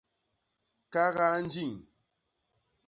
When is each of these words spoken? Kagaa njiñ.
Kagaa 0.93 1.37
njiñ. 1.43 1.71